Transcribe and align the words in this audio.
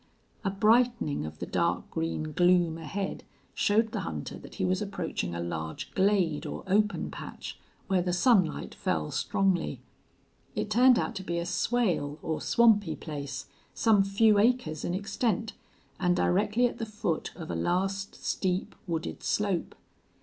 A 0.43 0.49
brightening 0.49 1.27
of 1.27 1.37
the 1.37 1.45
dark 1.45 1.91
green 1.91 2.31
gloom 2.31 2.79
ahead 2.79 3.23
showed 3.53 3.91
the 3.91 3.99
hunter 3.99 4.35
that 4.39 4.55
he 4.55 4.65
was 4.65 4.81
approaching 4.81 5.35
a 5.35 5.39
large 5.39 5.91
glade 5.93 6.43
or 6.47 6.63
open 6.65 7.11
patch, 7.11 7.59
where 7.85 8.01
the 8.01 8.11
sunlight 8.11 8.73
fell 8.73 9.11
strongly. 9.11 9.79
It 10.55 10.71
turned 10.71 10.97
out 10.97 11.13
to 11.17 11.23
be 11.23 11.37
a 11.37 11.45
swale, 11.45 12.17
or 12.23 12.41
swampy 12.41 12.95
place, 12.95 13.45
some 13.75 14.03
few 14.03 14.39
acres 14.39 14.83
in 14.83 14.95
extent, 14.95 15.53
and 15.99 16.15
directly 16.15 16.65
at 16.65 16.79
the 16.79 16.87
foot 16.87 17.31
of 17.35 17.51
a 17.51 17.55
last 17.55 18.15
steep, 18.15 18.73
wooded 18.87 19.21
slope. 19.21 19.75